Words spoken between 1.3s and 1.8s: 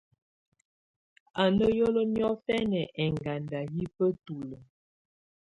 Á ná